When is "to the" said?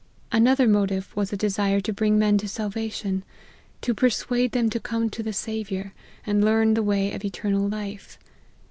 5.11-5.31